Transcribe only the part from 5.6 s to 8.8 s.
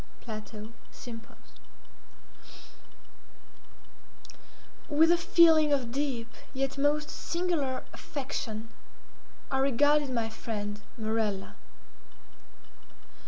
of deep yet most singular affection